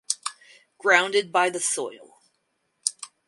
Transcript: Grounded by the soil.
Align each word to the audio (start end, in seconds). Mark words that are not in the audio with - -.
Grounded 0.79 1.31
by 1.31 1.51
the 1.51 1.59
soil. 1.59 2.19